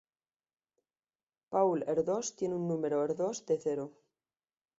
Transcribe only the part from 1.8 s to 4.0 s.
Erdős tiene un número Erdős de cero.